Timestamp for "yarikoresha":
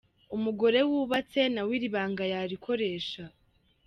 2.31-3.23